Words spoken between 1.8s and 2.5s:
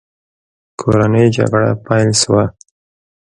پیل شوه.